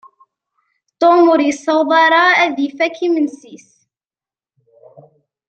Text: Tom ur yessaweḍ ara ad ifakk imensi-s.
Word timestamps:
Tom 0.99 1.21
ur 1.33 1.39
yessaweḍ 1.43 1.89
ara 2.03 2.21
ad 2.43 2.55
ifakk 2.67 2.97
imensi-s. 3.07 3.69